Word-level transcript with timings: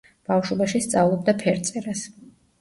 ბავშვობაში 0.29 0.81
სწავლობდა 0.85 1.35
ფერწერას. 1.45 2.03